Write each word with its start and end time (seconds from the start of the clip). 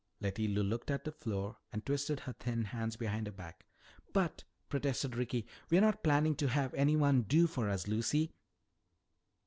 Letty 0.19 0.47
Lou 0.47 0.63
looked 0.63 0.89
at 0.89 1.03
the 1.03 1.11
floor 1.11 1.57
and 1.71 1.85
twisted 1.85 2.21
her 2.21 2.33
thin 2.33 2.63
hands 2.65 2.95
behind 2.95 3.27
her 3.27 3.31
back. 3.31 3.67
"But," 4.13 4.45
protested 4.67 5.15
Ricky, 5.15 5.45
"we're 5.69 5.79
not 5.81 6.01
planning 6.03 6.33
to 6.37 6.47
have 6.47 6.73
anyone 6.73 7.21
do 7.21 7.45
for 7.45 7.69
us, 7.69 7.87
Lucy." 7.87 8.31